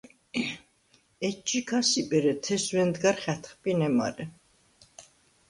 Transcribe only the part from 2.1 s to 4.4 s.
ერე თეს ვენდგარ ხა̈თხპინე მარე.